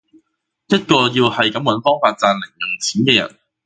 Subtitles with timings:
[0.65, 3.37] 一個要係噉搵方法賺零用錢嘅人